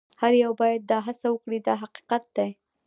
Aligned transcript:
هر 0.21 0.33
یو 0.43 0.51
باید 0.61 0.81
دا 0.91 0.99
هڅه 1.07 1.27
وکړي 1.31 1.59
دا 1.67 1.73
حقیقت 1.83 2.23
دی. 2.37 2.49